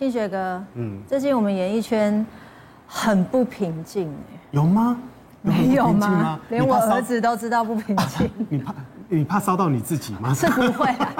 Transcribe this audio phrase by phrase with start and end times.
[0.00, 2.24] 庆学哥，嗯，最近我们演艺圈
[2.86, 4.10] 很不平静，
[4.50, 4.96] 有吗？
[5.42, 6.40] 没有吗？
[6.48, 8.30] 连我儿子都知道不平静。
[8.48, 8.74] 你怕？
[9.10, 10.32] 你怕烧到你自己吗？
[10.32, 11.14] 是不会啊，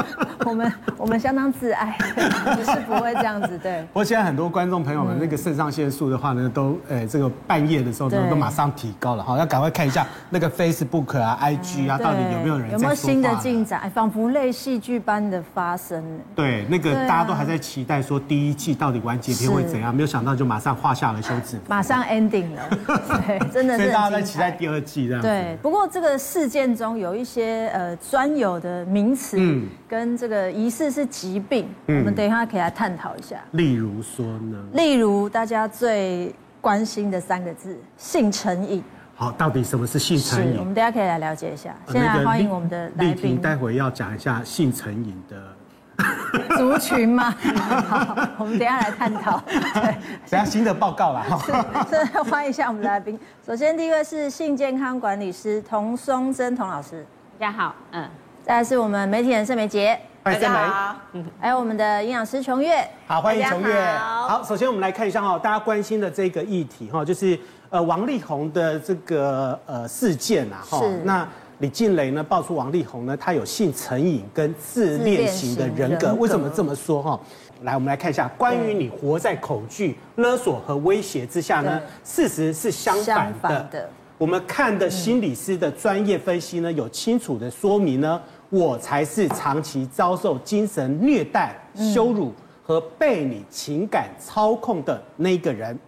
[0.46, 1.96] 我们我们相当自爱，
[2.56, 3.82] 只是不会这样子，对。
[3.92, 13.90] 不过现在很多观众朋友们，那个肾上腺素的话呢，都诶这个半夜的时候都都马上提高了哈，要赶快看一下那个 Facebook 啊、IG 啊，到底有没有人有没有新的进展？
[13.90, 16.02] 仿佛类戏剧般的发生。
[16.34, 22.62] 对，那个大家都还在期待说第一季到底完结篇会怎样，没有想到就马上画下了休止符，马上 ending 了，
[23.26, 23.82] 对，真的是。
[23.82, 25.22] 所以大家在期待第二季这样。
[25.22, 27.80] 对，不过这个事件中有一些呃。
[27.80, 33.36] 呃，专有的名词，嗯，跟这个疑似是疾病，嗯，我们等一下可以来探讨一下。
[33.52, 34.58] 例如说呢？
[34.74, 38.82] 例如大家最关心的三个字——性成瘾。
[39.16, 40.58] 好，到底什么是性成瘾？
[40.58, 41.74] 我们等下可以来了解一下。
[41.88, 47.30] 先来欢迎我们的来宾，待会要讲一下性成瘾的族群吗？
[47.88, 49.42] 好，我们等下来探讨。
[49.46, 49.94] 对，
[50.30, 51.84] 等下新的报告了哈。
[51.88, 53.18] 是，欢迎一下我们的来宾。
[53.46, 57.04] 首先，第一位是性健康管理师童松珍童老师。
[57.38, 58.08] 大家好，嗯，
[58.42, 59.98] 再来是我们媒体人盛美杰，
[60.32, 67.36] 大家好，嗯， 还有我们的营养师琼月，好，欢迎琼月，好，首先我们来看一下哈，大家关心的这个议题哈，就是
[67.68, 71.26] 呃王力宏的这个呃事件啊哈，那
[71.58, 77.20] 李静蕾呢爆出王力宏呢他有性成瘾跟自恋型的人格，为什么这么说哈？
[77.62, 83.90] 来，我们来看一下关于你活在恐惧、勒索和威胁之下呢，事实是相反的。
[84.16, 88.20] 我们看的心理师的专业分析呢，有清楚的说明呢，
[88.50, 95.78] 我才是长期遭受精神虐待、羞辱和被你情感操控的那个人，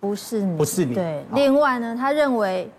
[0.00, 0.94] 不是你，不是你。
[0.94, 2.70] 对，另外呢，他认为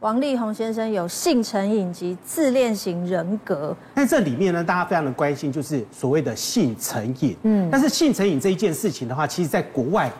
[0.00, 3.76] 王力宏先生有性成瘾及自恋型人格。
[3.94, 7.36] 那这里面呢，大家非常的关心，就是所谓的性成瘾。
[7.42, 10.10] 嗯，但是性成瘾这一件事情的话，其实在国外。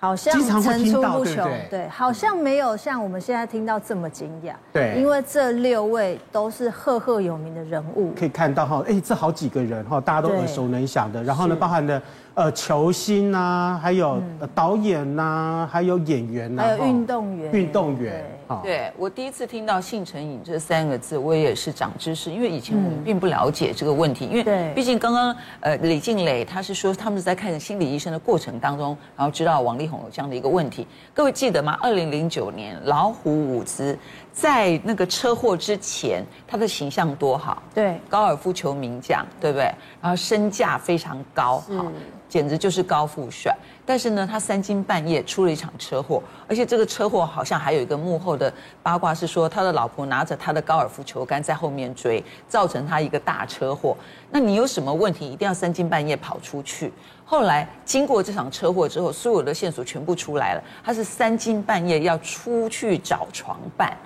[0.00, 12.02] 好像层出不穷，对，好像没有像我们现在听到这么惊讶，对，因为这六位都是赫赫有名的人物，可以看到哈，哎，这好几个人哈，大家都耳熟能详的，然后呢，包含了。
[12.32, 14.18] 呃，球星呐，还有
[14.54, 18.24] 导演呐，还有演员呐，还有运动员，运动员。
[18.62, 24.26] 对，我第一次听到“性成瘾”这三个字，我也是长知识，因为以前我们并不了解这个问题。
[24.26, 30.86] 因为毕竟刚刚呃李静蕾他是说他们是在看心理医生的过程当中，然后知道王力宏有这样的一个问题。
[31.14, 31.78] 各位记得吗？
[31.80, 33.98] 二零零九年老虎伍兹
[34.40, 39.64] 在那个车祸之前，他的形象多好，对，高尔夫球名将，对不对？
[40.00, 41.92] 然后身价非常高，好。
[42.26, 43.52] 简直就是高富帅，
[43.84, 48.52] 但是呢，他三更半夜出了一场车祸，而且这个车祸好像还有一个幕后的
[48.84, 53.96] 八卦是说，他的老婆拿着他的高尔夫球杆在后面追，造成他一个大车祸。
[54.30, 56.92] 那你有什么问题，一定要三更半夜跑出去？
[57.24, 63.96] 后来经过这场车祸之后，所有的线索全部出来了，他是三更半夜要出去找床伴，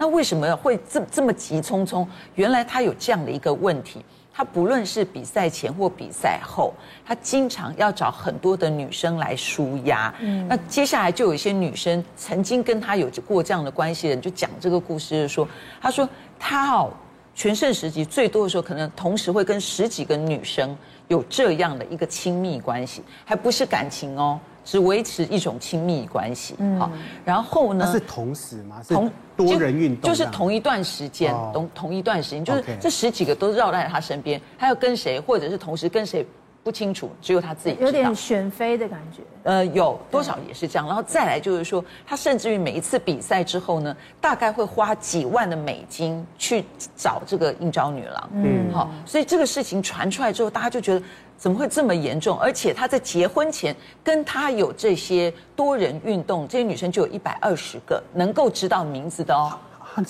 [0.00, 2.06] 那为什么会这这么急匆匆？
[2.34, 4.02] 原来他有这样的一个问题。
[4.32, 6.72] 他不论是比赛前或比赛后，
[7.04, 10.14] 他经常要找很多的女生来舒压。
[10.20, 15.46] 嗯，那接下来就有一些女生曾经跟他有过这样的关系的人，就讲这个故事，就说
[15.78, 16.90] 他说他哦，
[17.34, 20.74] 全盛时期最多的时候，可能同时会跟十几个女生
[21.08, 24.40] 有这样的一个亲密关系，还不是感情哦。
[24.64, 26.90] 只维持一种亲密关系，好，
[27.24, 27.90] 然后呢？
[27.90, 28.82] 是同时吗？
[28.88, 36.26] 同多人运动，就是同一段时间，同同一段时间，就是这十几个都绕在他身边，他要跟谁，或者是同时跟谁
[36.62, 37.86] 不清楚，只有他自己知道。
[37.86, 39.22] 有点选妃的感觉。
[39.42, 40.86] 呃，有多少也是这样。
[40.86, 46.64] 然后再来就是说，他甚至于每一次比赛之后呢，大概会花几万的美金去
[46.96, 48.30] 找这个应招女郎。
[48.34, 51.02] 嗯，好，所以这个事情传出来之后，大家就觉得。
[51.40, 52.38] 怎么会这么严重？
[52.38, 59.50] 而且他在结婚前跟他有这些多人运动，这些女生就有一百二十个能够知道名字的哦，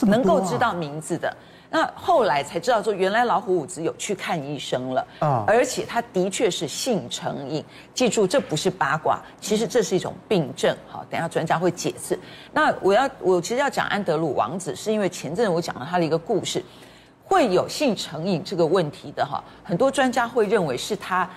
[0.00, 1.33] 能够知道名字的。
[1.71, 7.65] 那后来才知道说，原来老虎伍兹有去看医生了啊，而且他的确是性成瘾。
[7.95, 10.77] 记住，这不是八卦，其实这是一种病症。
[10.89, 12.19] 好，等下专家会解释。
[12.53, 16.63] 那我要我其实要讲安德鲁王子，是因为前阵我讲了他的一个故事。
[17.25, 21.31] 会有性成瘾这个问题的哈，很多专家会认为是他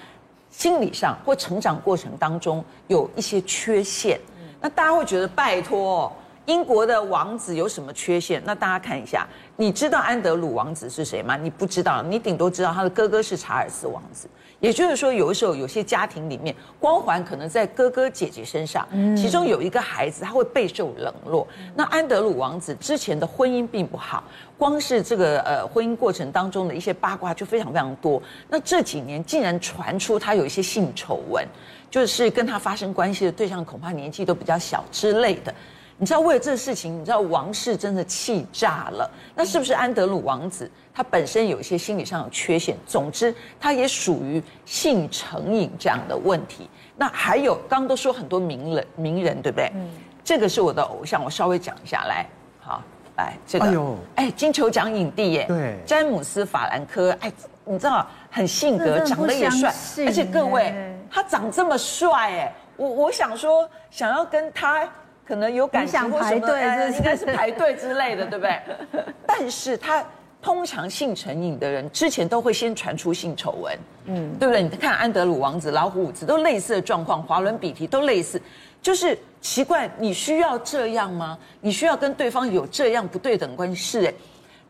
[0.49, 4.19] 心理上或成长过程当中有一些缺陷。
[4.59, 6.11] 那大家会觉得拜托，
[6.47, 8.41] 英国的王子有什么缺陷？
[8.43, 11.37] 那大家看一下，你知道安德鲁王子是谁吗？
[11.37, 14.27] 你不知道，你顶多知道他的哥哥是查尔斯王子。
[14.59, 21.45] 也就是说，有的时候有些家庭里面光环可能在哥哥姐姐身上，其中有一个孩子他会备受冷落。
[21.75, 24.23] 那安德鲁王子之前的婚姻并不好，
[24.57, 28.23] 光是这个呃婚姻过程当中的一些八卦就非常非常多。
[28.47, 31.45] 那这几年竟然传出他有一些性丑闻，
[31.91, 35.53] 就是跟他发生关系的对象恐怕年纪都比较小之类的。
[35.97, 39.09] 你知道为了这个事情，你知道王室真的气炸了。
[39.35, 42.75] 那是不是安德鲁王子他本身有一些心理上有缺陷？
[42.85, 46.69] 总之，他也属于性成瘾这样的问题。
[46.95, 49.71] 那还有刚刚都说很多名人名人对不对？
[49.75, 49.87] 嗯，
[50.23, 52.25] 这个是我的偶像，我稍微讲一下来。
[52.59, 52.81] 好，
[53.17, 57.31] 来这个，哎呦，哎，金球奖影帝耶，对，詹姆斯法兰科，哎，
[57.65, 59.73] 你知道很性格，长得也帅，
[60.05, 60.73] 而且各位
[61.09, 62.09] 他长这么帅，
[62.39, 64.89] 哎，我我想说想要跟他。
[65.25, 66.47] 可能有感情或什么，
[66.91, 68.59] 应该是排队之类的，对不对？
[69.25, 70.05] 但是他
[70.41, 73.77] 通常性成瘾的人之前都会先传出性丑闻，
[74.07, 74.61] 嗯，对不对？
[74.61, 78.41] 你看安德鲁王子、老虎伍兹都类似的状况，华伦比提都类似，
[78.81, 81.37] 就是奇怪，你需要这样吗？
[81.61, 84.01] 你需要跟对方有这样不对等关系？
[84.01, 84.13] 是哎，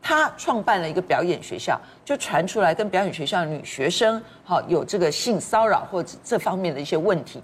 [0.01, 7.41] 他创办了一个表演学校，就传出来跟表演学校女学生好有这个性骚扰或者这方面的一些问题，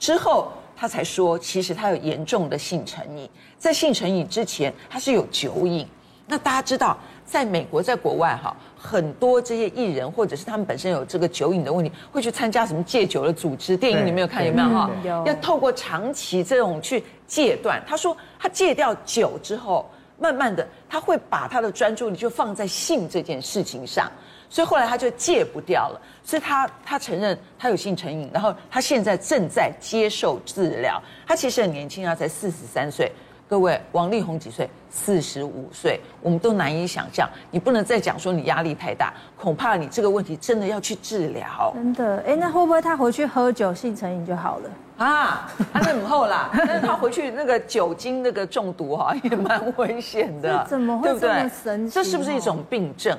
[0.00, 0.50] 之后。
[0.78, 3.28] 他才说，其实他有严重的性成瘾，
[3.58, 5.84] 在性成瘾之前，他是有酒瘾。
[6.24, 13.76] 那大家知道，在美国，在国外哈，很多这些艺人或者是他们本身有这个酒瘾的问题，会去参加什么戒酒的组织。
[13.76, 14.90] 电影你没有看有没有哈？
[15.26, 17.82] 要透过长期这种去戒断。
[17.84, 24.08] 他说，他戒掉酒之后，慢慢的他会把他的专注力就放在性这件事情上。
[24.50, 31.02] 所以后来他就戒不掉了，所以他他承认他有性成瘾，然后他现在正在接受治疗。
[31.26, 33.12] 他其实很年轻啊，才四十三岁。
[33.48, 34.68] 各位，王力宏几岁？
[34.90, 37.26] 四十五岁，我们都难以想象。
[37.50, 41.72] 你不能再讲说你压力太大，恐怕你这个问题真的要去治疗。
[41.74, 45.50] 真的，哎，那会不会他回去喝酒性成瘾就好了啊？
[45.72, 50.66] 他那母后啦， 但是他回去那个酒精那个中毒哈，也蛮危险的。
[50.68, 51.94] 怎么会这么神奇？
[51.94, 53.16] 这是不是一种病症？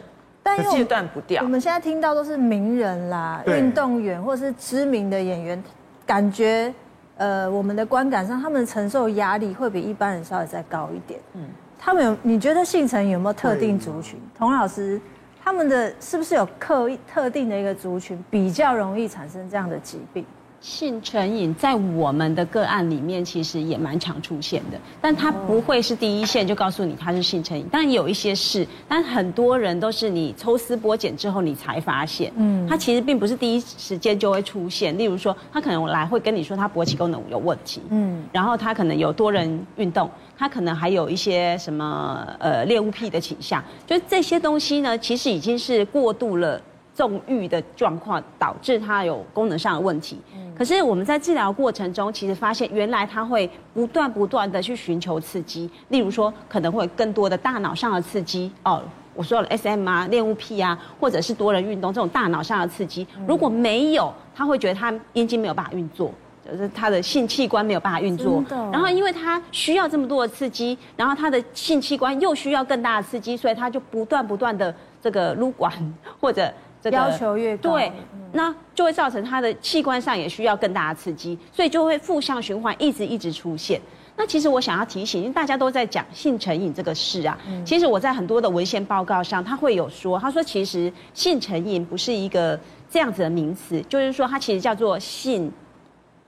[0.58, 1.44] 但戒断不掉。
[1.44, 5.64] 我们现在听到都是名人啦，运动员或者是知名的演员，
[6.06, 6.74] 感觉，
[7.18, 11.20] 呃，我们的观感上，他们承受压力会比一般人稍微再高一点。
[11.34, 11.48] 嗯，
[11.78, 14.20] 他们有，你觉得性成有没有特定族群？
[14.38, 15.00] 童老师，
[15.44, 20.26] 他们的是不是有刻意特定的一个族群比较容易产生这样的疾病？
[20.62, 34.98] 性成瘾在我们的个案里面其实也蛮常出现的，但他不会是第一线就告诉你他是性成瘾，但有一些是，但很多人都是你抽丝剥茧之后你才发现，嗯，他其实并不是第一时间就会出现。
[34.98, 46.62] 例如说，他可能来会跟你说他勃起功能有问题，嗯，然后他可能有多人运动，他可能还有一些什么呃猎物癖的倾向，就这些东西呢，其实已经是过度了。
[47.00, 50.20] 纵欲的状况导致他有功能上的问题，
[50.54, 58.84] 可是我们在治疗过程中，其实发现原来他会不断不断的去寻求刺激，例如说可能会更多的大脑上的刺激哦，
[59.16, 66.12] 我说了 SM 啊、恋物癖啊，或者是多人运动这种大脑上的刺激，如果没有，他会觉得他阴茎没有办法运作，
[66.46, 68.44] 就是他的性器官没有办法运作，
[68.74, 75.72] 然后因为他需要这么多的刺激，然后他的性器官又需要更大的刺激，所以他就不断不断的这个撸管
[76.20, 76.52] 或者。
[76.82, 77.92] 这个、要求越高，对，
[78.32, 83.82] 那就会造成他的器官上也需要更大的刺激，所以就会负向循环，一直一直出现。
[84.16, 92.60] 那其实我想要提醒，因为大家都在讲性成瘾这个事啊，其实我在很多的文献报告上，他会有说，他说其实性成瘾不是一个
[92.90, 95.52] 这样子的名词，就是说它其实叫做性，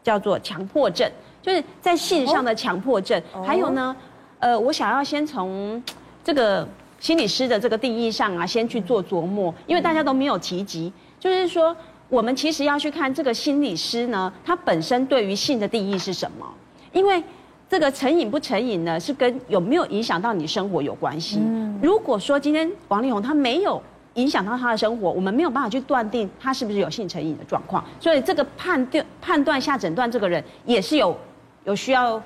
[0.04, 1.10] 叫做强迫症，
[1.42, 3.22] 就是在性上的强迫症。
[3.46, 3.96] 还有呢，
[4.40, 5.82] 呃，我想要先从
[6.24, 6.68] 这个。
[7.02, 11.76] 心理师的这个定义上啊，先去做琢磨，因为大家都没有提及，就是说，
[12.08, 16.46] 我们其实要去看这个心理师呢，他本身对于性的定义是什么？
[16.94, 17.22] 因为
[17.68, 21.42] 这个成瘾不成瘾呢，是跟有没有影响到你生活有关系。
[21.82, 23.82] 如果说今天王力宏他没有
[24.14, 31.18] 影响到他的生活，我们没有办法去断定他是不是有性成瘾的状况，所以这个判断判断下诊断这个人也是有
[31.64, 32.22] 有需要。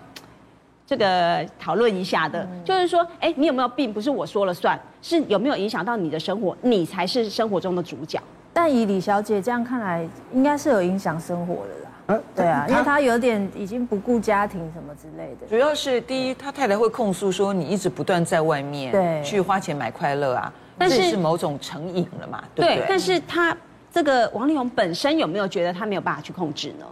[0.88, 3.92] 这个讨论一下的，就是说，哎，你有没有病？
[3.92, 6.56] 不是我说了算，是有没有影响到你的生活？
[6.62, 8.22] 你才是生活中的主角。
[8.54, 12.22] 但以李小姐这样看来，应该是有影响生活的啦。
[12.36, 15.48] 对啊，因为她有点已经不顾家庭什么之类的。
[15.48, 22.44] 主要是第一，他太太会控诉说，你一直不断在外面对去花钱买快乐啊，但是是某种成瘾了嘛？
[22.54, 22.77] 对不对？
[22.77, 23.58] 对，但是他
[23.92, 26.86] 这个王力宏本身有没有觉得他没有办法去控制呢？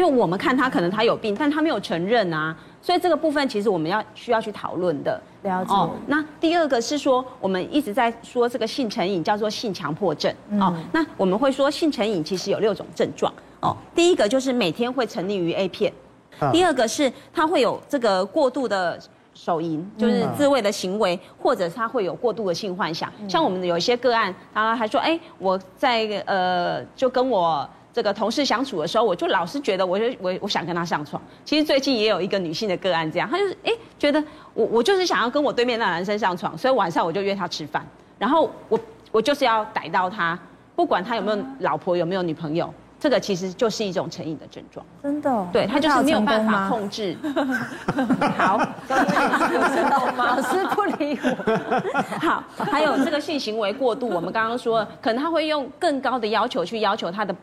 [0.00, 2.56] 因为我们看他可能他有病，但他没有承认啊。
[2.80, 5.20] 所以这个部分其实我们要需要去讨论的。
[5.42, 5.74] 了解。
[5.74, 10.34] 哦，那第二个是说，我们一直在说这个性成瘾叫做性强迫症。
[10.58, 13.30] 哦，那我们会说性成瘾其实有六种症状。
[13.60, 15.92] 哦，第一个就是每天会沉溺于 A 片。
[16.50, 18.98] 第二个是他会有这个过度的
[19.34, 23.12] 手淫，就是自慰的行为，或者他会有过度的性幻想。
[23.28, 27.68] 像我们有一些个案，然后还说，哎，我在呃就跟我。
[27.92, 31.20] 这个同事相处的时候，我就老是觉得，我就我我想跟他上床。
[31.44, 34.22] 其实最近也有一个女性的个案这样，她就是哎觉得
[34.54, 37.84] 我我就是想要跟我对面那男生上床，所以晚上我就约他吃饭，
[38.18, 38.78] 然后我
[39.10, 40.38] 我就是要逮到他，
[40.76, 44.86] 不管他有没有老婆有没有女朋友，这个其实就是一种成瘾的症状。
[45.02, 45.48] 真的、哦？
[45.52, 47.16] 对，他就是没有办法控制。
[48.38, 48.56] 好，
[50.16, 52.18] 老师不理我。
[52.20, 57.34] 好，还有这个性行为过度，我们刚刚说，可能他会用更高的要求去要求他的。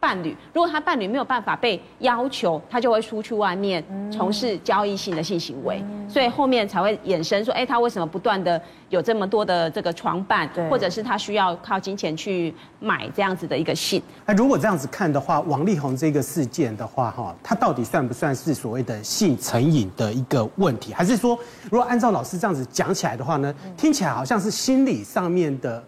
[0.00, 14.00] 伴侣，如果他伴侣没有办法被要求，他就会出去外面从事交易性的性行为，嗯、所以后面才会衍生说，哎，他为什么不断的有这么多的这个床伴，或者是他需要靠金钱去买这样子的一个性？
[14.24, 20.92] 那如果这样子看的话，王力宏这个事件的话，哈，他到底算不算是所谓的性成瘾的一个问题？
[20.92, 21.38] 还是说，
[21.70, 25.82] 如果按照老师这样子讲起来的话呢，听起来好像是心理上面的。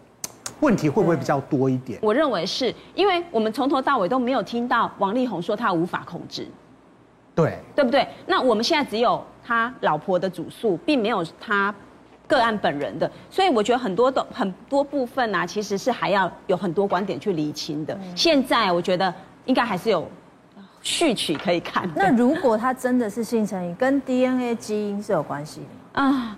[0.61, 1.99] 问题会不会比较多一点？
[2.01, 6.47] 我认为是因为我们从头到尾都没有听到王力宏说他无法控制，
[7.35, 8.07] 对，对不对？
[8.25, 11.73] 那我们现在只有他老婆的主诉，并没有他
[12.27, 17.93] 个案本人的，所以我觉得很多的很多部分啊，其实是还要有很多观点去厘清的。
[17.95, 19.13] 嗯、现在我觉得
[19.45, 20.07] 应该还是有
[20.81, 21.89] 序曲可以看。
[21.95, 26.07] 那如果他真的是性成瘾，跟 DNA 基因是有关系的吗？
[26.07, 26.37] 啊。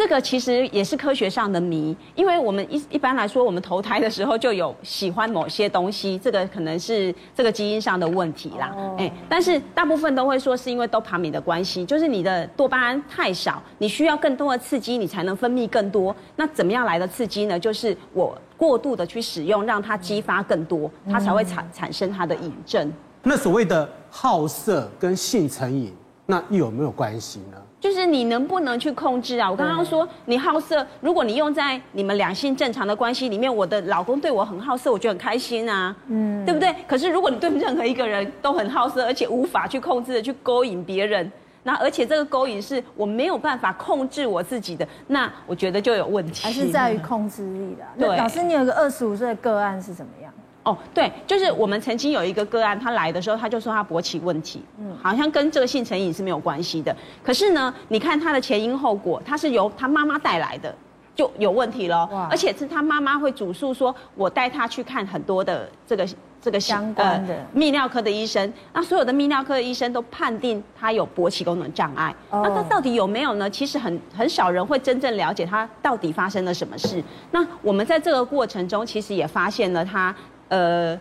[0.00, 8.74] 这个其实也是科学上的谜，因为我们一一般来说，我们投胎的时候就有喜欢某些东西，这个可能是这个基因上的问题啦。
[8.96, 16.16] 哎，但是大部分都会说是因为多巴胺的关系，就是你的多巴胺太少，你需要更多的刺激，你才能分泌更多。
[16.34, 17.60] 那怎么样来的刺激呢？
[17.60, 22.90] 就是我过度的去使用，让它激发更多，它才会产产生它的瘾症。
[23.22, 27.58] 那所谓的好色跟性成瘾，那又有没有关系呢？
[27.80, 29.50] 就是你能不能去控制啊？
[29.50, 36.74] 我刚刚说你好色，如果你用在你们两性正常的关系里面，我的老公对我很好色，我就很开心啊，嗯，对不对？
[36.86, 41.32] 可是如果你对任何一个人都很好色，而且无法去控制的去勾引别人，
[41.62, 46.44] 那而且这个勾引是我没有办法控制我自己的，那我觉得就有问题。
[46.44, 47.84] 还是在于控制力的。
[47.98, 50.30] 对，老师，你有个二十五岁的个案是怎么样？
[50.62, 56.94] 哦，对，就是我们曾经有一个个案，他来的时候他就说他勃起问题，嗯，好像跟这个性成瘾是没有关系的。
[57.24, 60.74] 可是呢，你看他的前因后果，他是由他妈妈带来的，
[61.14, 62.06] 就有问题了。
[62.12, 66.06] 哇，而且是他妈妈会主诉说，我带他去看很多的这个
[66.42, 72.14] 这个相关的泌尿科的医生，那所有的泌尿科的医生都判定他有勃起功能障碍。
[72.28, 73.48] 哦，那他到底有没有呢？
[73.48, 77.02] 其实很很少人会真正了解他到底发生了什么事。
[77.30, 80.14] 那我们在这个过程中，其实也发现了他。
[80.50, 81.00] 呃，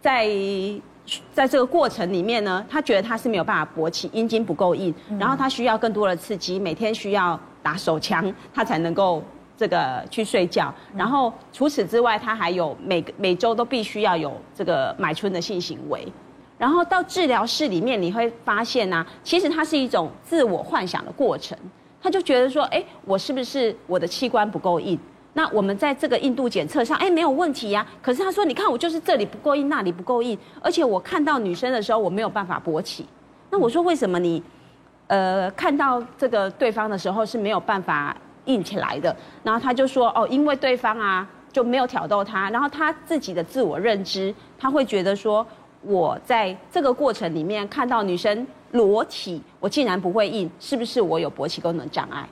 [0.00, 0.28] 在
[1.34, 9.22] 在这个过程里面呢，他觉得他是没有办法勃起，阴茎不够硬，然后他需要更多的刺激，每天需要打手枪，他才能够
[9.56, 10.72] 这个去睡觉。
[10.94, 16.06] 然后除此之外，他还有每个每周都必须要有这个买春的性行为。
[16.56, 21.56] 然后到治疗室里面，你会发现呢、啊，其实它是一种自我幻想的过程。
[22.02, 24.98] 他就觉得说，哎，我是不是我的器官不够硬？
[25.32, 27.86] 那我们在这个硬度检测上，哎，没有问题呀。
[28.02, 33.06] 可是他说，你看我就是这里不够硬，那里不够硬，而且我看到女生的时候，我没有办法勃起。
[33.50, 34.42] 那我说为什么你，
[35.06, 39.14] 呃，看到这个对方的时候是没有办法硬起来的？
[39.44, 45.46] 然后他就说，哦，因为对方啊就没有挑逗他，然后他自己的自我认知，他会觉得说，
[45.82, 52.28] 我在这个过程里面看到女生裸体，我竟然不会硬，是不是我有勃起功能障碍？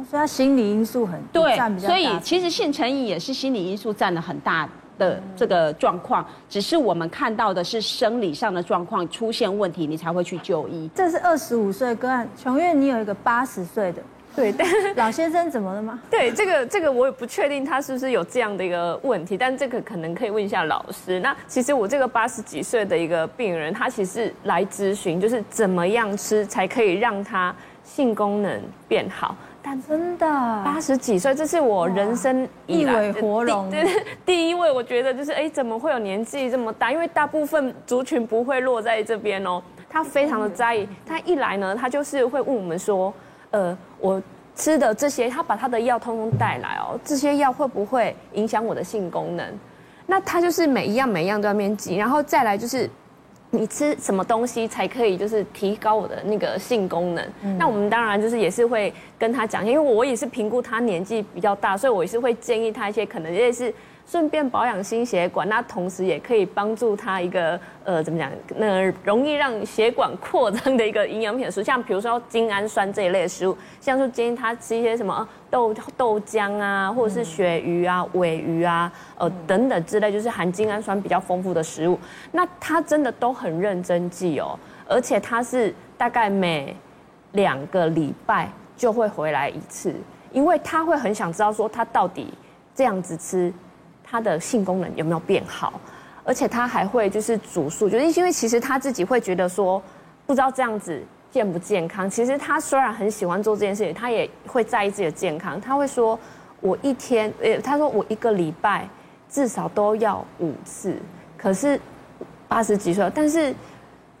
[0.00, 10.90] 哦，所以他心理因素很对，所以其实性成瘾也是心理因素占了很大的这个状况，只是我们看到的是生理上的状况出现问题，你才会去就医。
[10.94, 14.02] 这是二十五岁个案，琼月，你有一个八十岁的，
[14.36, 15.98] 对，但老先生怎么了吗？
[16.10, 21.18] 对，这个这个我也不确定他是不是有这样的一个问题，但这个可能可以问一下老师。
[21.20, 29.34] 那其实我这个八十几岁的一个病人，他其实来咨询，就是怎么样吃才可以让他性功能变好。
[29.70, 30.26] 但真的
[30.64, 33.70] 八十几岁，这是我人生一尾活龙。
[33.70, 33.86] 对，
[34.26, 36.90] 第一位，我觉得就是，哎，怎么会有年纪这么大？
[36.90, 39.62] 因为大部分族群不会落在这边哦。
[39.88, 43.14] 他非常的在意，他一来呢，他就是会问我们说，
[43.52, 44.20] 呃，我
[44.56, 49.46] 吃的这些，他把他的药通通带来哦，这些药会不会影响我的性功能？
[50.04, 52.90] 那他就是每一样每一样都要面记，然后再来就是。
[53.52, 57.24] 你吃什么东西才可以就是提高我的那个性功能？
[57.42, 63.72] 嗯、那我们当然就是也是会跟他讲，因为我也是评估他年纪比较大，所以我也是会建议他一些可能类似
[64.10, 81.96] 顺便保养心血管，那同时也可以帮助他一个呃怎么讲，那容易让血管扩张的一个营养品食物，像比如说精氨酸这一类的食物，像说建议他吃一些什么豆豆浆啊，或者是鳕鱼啊、尾鱼啊，呃等等之类，就是含精氨酸比较丰富的食物。
[82.32, 86.76] 那他真的都很认真记哦，而且他是大概每
[87.30, 89.94] 两个礼拜就会回来一次，
[90.32, 92.34] 因为他会很想知道说他到底
[92.74, 93.54] 这样子吃。
[94.10, 95.80] 他的性功能有没有变好？
[96.24, 99.80] 而且他还会就是煮素，就是因为其实他自己会觉得说，
[100.26, 101.00] 不知道这样子
[101.30, 102.10] 健不健康。
[102.10, 105.60] 其实他虽然很喜欢做这件事情，他也会在意自己的健康。
[105.60, 106.18] 他会说，
[106.60, 108.88] 我一天，呃，他说我一个礼拜
[109.28, 110.96] 至少都要五次。
[111.38, 111.80] 可是
[112.48, 113.54] 八十几岁，但是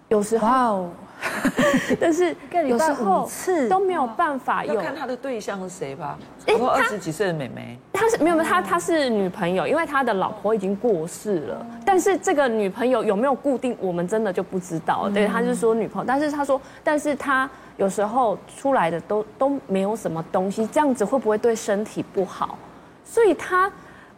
[0.08, 0.88] 有时候。
[2.00, 2.34] 但是
[2.66, 3.28] 有时候
[3.68, 4.80] 都没有办法有。
[4.80, 6.18] 看他的对象是谁吧？
[6.46, 11.66] 哎，二十几岁的妹妹，她是没有没有，她她是女朋友，因为他的老婆已经过世了。
[11.84, 15.08] 但是这个女朋友有没有固定，我们真的就不知道。
[15.10, 22.58] 对，他就说女朋友，但是他说，但是他有时候出来的都都没有什么东西，这样子会不会对身体不好？
[23.04, 23.70] 所以他。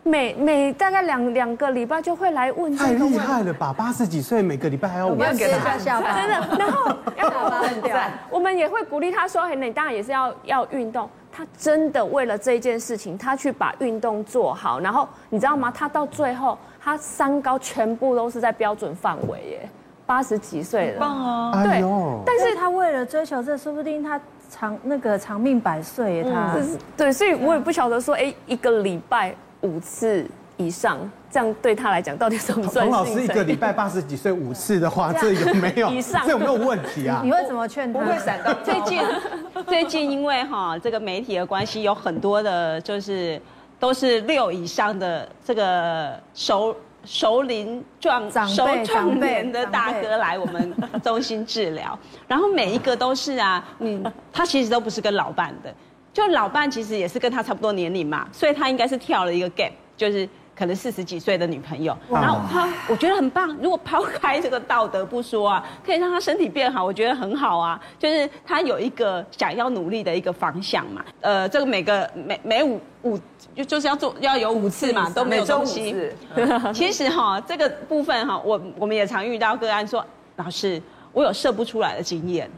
[0.05, 3.73] 每每大概两两个礼拜就会来问，太厉害了吧？
[3.73, 6.57] 八十几岁每个礼拜还要问给他下班，真的。
[6.59, 14.81] 然后 要下巴很赞，我们也会鼓励他说：“嘿，你当然也是要要运动。”他真的为了这件事情，他去把运动做好。
[14.81, 15.73] 然后你知道吗？
[15.75, 19.69] 他到最后，他三高全部都是在标准范围耶。
[20.05, 21.65] 八十几岁了，棒啊！
[21.65, 21.81] 对，
[22.27, 26.25] 但是他为了追求这，说不定他长那个长命百岁耶。
[26.25, 26.55] 他
[26.97, 29.35] 对，所以我也不晓得说，哎，一个礼拜。
[29.63, 30.25] 五次
[30.57, 30.99] 以上，
[31.31, 32.87] 这样对他来讲到底算不算？
[32.87, 35.91] 童老师一个礼拜八十几岁五次的话，这有没有？
[35.93, 37.21] 以上，这有没有问题啊？
[37.25, 37.99] 你会怎么劝他？
[37.99, 38.53] 不会闪到。
[38.63, 39.03] 最近，
[39.67, 43.41] 最近因为哈这个媒体的关系，有很多的，就是
[43.81, 55.75] 都是六以上的这个熟熟龄壮熟壮年的大哥来我们中心治疗，然后每一个都是啊，嗯他其实都不是跟老伴的。
[56.13, 61.97] 就老伴其实也是跟他差不多年龄嘛，所以他应该是跳了一个 gap，就是可能四十几岁的女朋友。
[62.11, 67.81] 然后他我觉得很棒，如果抛开这个道德不说啊，可以让他身体变好，我觉得很好啊。
[67.99, 71.03] 就是他有一个想要努力的一个方向嘛。
[71.23, 73.19] 呃，这个每个每每五五
[73.55, 75.97] 就就是要做要有五次嘛，都没有东西。
[76.75, 80.05] 其实哈，这个部分哈，我我们也常遇到个案说，
[80.37, 80.81] 老师，
[81.15, 82.51] 我有射不出来的经验。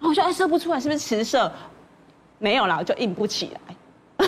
[0.00, 1.52] 我说哎，射不出来是不是迟射？
[2.42, 4.26] 没有了，就硬不起来。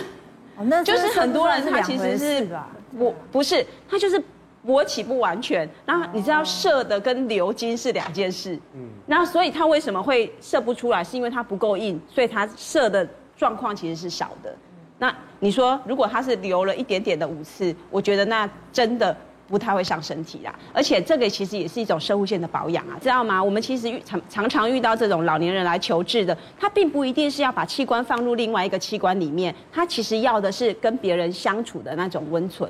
[0.55, 2.47] 哦，那 就是很多人他其实是
[2.97, 4.23] 我不是他就是
[4.65, 8.57] 勃起不完全，然后你知道射的跟流金是两件事。
[8.73, 14.55] 嗯，然后所以他为什么会射不出来，是因为他不够硬，所以他射的状况其实是少的。
[14.97, 19.15] 那你说如果他是流了一点点的五次，我觉得那真的。
[19.47, 23.43] 不太会伤身体啦，而且这个其实也是一种生物线的保养啊，知道吗？
[23.43, 32.69] 我们其实遇常常常遇到这种老年人来求治的，他并不一定是要把器官放入另外一个器官里面，他其实要的是跟别人相处的那种温存。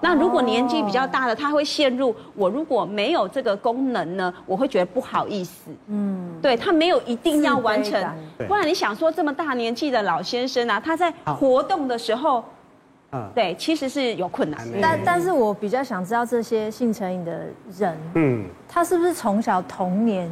[0.00, 5.70] 那如果年纪比较大的，他会陷入我如果没有这个功能呢，我会觉得不好意思。
[5.86, 8.02] 嗯，对，他没有一定要完成，
[8.48, 12.44] 不然你想说这么大年纪的老先生啊，他在活动的时候。
[13.34, 17.46] 对，其实是有困难的，但但是我比较想知道这些性成瘾的
[17.78, 20.30] 人，嗯，他是不是从小童年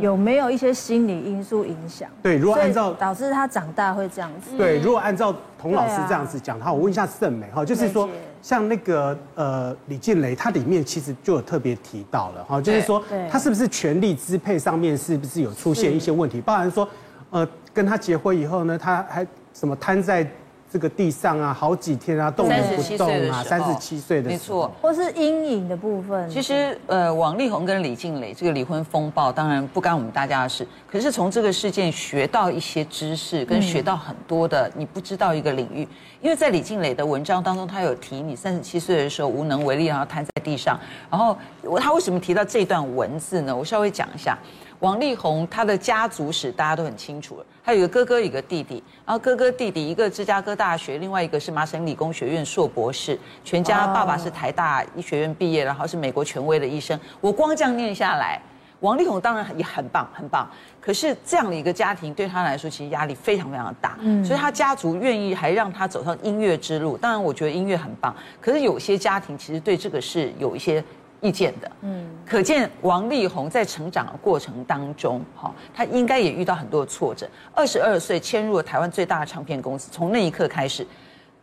[0.00, 2.08] 有没有一些心理因素影响？
[2.22, 4.56] 对，如果按照导致他长大会这样子。
[4.56, 8.08] 对，如果按照童老师这样子讲的话，我问一下盛美哈，就是说
[8.40, 16.40] 像那个呃李静蕾，他里面其实就有特别提到了哈，就是说他是不是权力支配上面是不是有出现一些问题？
[16.40, 16.88] 包含说
[17.30, 20.26] 呃跟他结婚以后呢，他还什么瘫在。
[20.72, 22.54] 这个地上啊，好几天啊，动不
[22.96, 26.30] 动啊，三十七岁的，没错，或是阴影的部分。
[26.30, 30.66] 其实，呃，王力宏跟李静蕾这个离婚风暴，当然不干我们大家的事。
[30.90, 35.86] 可是从这个事件学到一些知识，跟学到很多的你不知道一个领域。
[36.22, 40.80] 因为在李静蕾的文章当中，他有提你三十七岁的时候无能为力，然后瘫在地上。
[41.10, 41.36] 然后
[41.78, 43.54] 他为什么提到这段文字呢？
[43.54, 44.38] 我稍微讲一下。
[44.82, 56.98] 王力宏他的家族史大家都很清楚了，他有一个哥哥，一个弟弟，然后哥哥弟弟一个芝加哥大学，另外一个是麻省理工学院硕博士，全家爸爸是台大医学院毕业，然后是美国权威的医生。
[57.20, 58.42] 我光这样念下来，
[58.80, 60.50] 王力宏当然也很棒，很棒。
[60.80, 66.96] 可是这样的一个家庭对他来说，其实压力非常非常的大，嗯，所以他家族愿意还让他走上音乐之路。
[66.96, 70.82] 当然，我觉得音乐很棒，可是有些家庭其实对这个是有一些。
[71.22, 77.26] 意见的，嗯，可见王力宏在成长的过程当中，哈，他应该也遇到很多的挫折。
[77.54, 80.84] 二十二岁迁入了台湾最大的唱片公司，从那一刻开始，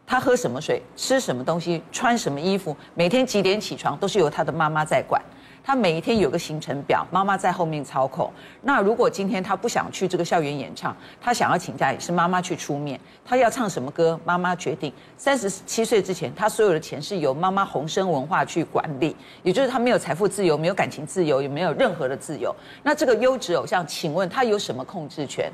[0.05, 5.21] 他喝什么水，吃什么东西，穿什么衣服，每天几点起床，都是由他的妈妈在管。
[5.63, 8.31] 他每一天有个行程表，妈妈在后面操控。
[8.61, 12.99] 那如果今天他不想去这个校园演唱，他想要请假，也是妈妈去出面。
[13.25, 14.91] 他要唱什么歌，妈妈决定。
[15.17, 22.55] 三十七岁之前，他所有的钱是由妈妈红生文化去管理，也就是他没有财富自由，没有感情自由，也没有任何的自由。
[22.81, 25.51] 那这个优质偶像，请问他有什么控制权？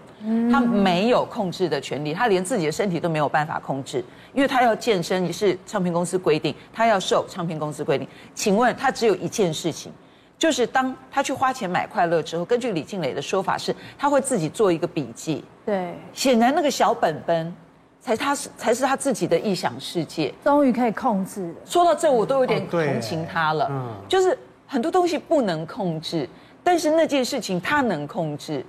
[0.52, 4.04] 他没有控制的权利，他连自己的身体都没有办法控制，
[4.36, 8.08] 因为他要健身也是唱片公司规定，他要受唱片公司规定。
[8.36, 9.92] 请问他只有一件事情。
[10.38, 15.42] 就是当他去花钱买快乐之后，根据李静蕾的说法是，他会自己做一个笔记。
[15.66, 17.56] 对，显然那个小本本，
[18.02, 20.34] 才他是才是他自己的臆想世界。
[20.44, 21.56] 终于可以控制了。
[21.64, 23.68] 说到这，我都有点同情他了。
[23.72, 26.28] 嗯，就是很多东西不能控制，
[26.62, 28.64] 但是那件事情他能控制。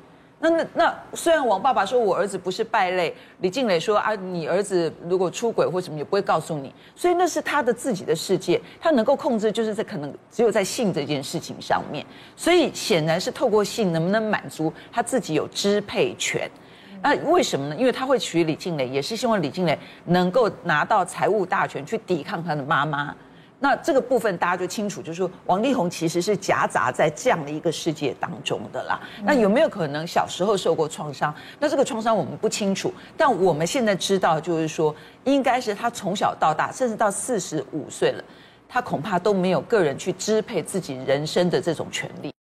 [0.49, 12.07] 那那那，虽然王爸爸说我儿子不是败类，李静蕾说啊，你儿子如果出轨或什么也不会告诉你，所以那是他的自己的世界，他能够控制就是在可能只有在性这件事情上面，
[12.37, 16.49] 所以显然是透过性能不能满足他自己有支配权，
[17.03, 17.77] 那为什么呢？
[17.77, 23.15] 因为他会娶李静蕾，也是希望李静蕾能够拿到财务大权去抵抗他的妈妈。
[23.59, 29.01] 那这个部分大家就清楚，就是说王力宏其实是夹杂在这样的一个世界当中的啦。
[29.25, 31.35] 那有没有可能小时候受过创伤？
[31.59, 38.23] 那这个创伤我们不清楚，但我们现在知道，就是说应该是他从小到大，甚至到四十五岁了，
[38.69, 42.36] 他恐怕都没有个人去支配自己人生的这种权利。